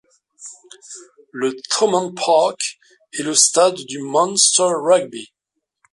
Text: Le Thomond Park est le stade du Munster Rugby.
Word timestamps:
Le 1.31 1.55
Thomond 1.69 2.15
Park 2.15 2.79
est 3.13 3.21
le 3.21 3.35
stade 3.35 3.77
du 3.87 4.01
Munster 4.01 4.67
Rugby. 4.73 5.31